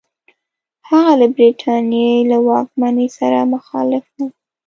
هغه 0.89 1.13
له 1.21 1.27
برټانیې 1.35 2.15
له 2.31 2.37
واکمنۍ 2.47 3.07
سره 3.17 3.39
مخالف 3.53 4.05
وو. 4.15 4.25